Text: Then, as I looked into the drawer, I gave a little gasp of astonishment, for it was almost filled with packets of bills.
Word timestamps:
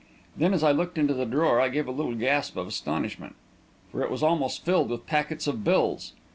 Then, 0.35 0.51
as 0.55 0.63
I 0.63 0.71
looked 0.71 0.97
into 0.97 1.13
the 1.13 1.27
drawer, 1.27 1.61
I 1.61 1.69
gave 1.69 1.87
a 1.87 1.91
little 1.91 2.15
gasp 2.15 2.57
of 2.57 2.65
astonishment, 2.65 3.35
for 3.91 4.01
it 4.01 4.09
was 4.09 4.23
almost 4.23 4.65
filled 4.65 4.89
with 4.89 5.05
packets 5.05 5.45
of 5.45 5.63
bills. 5.63 6.13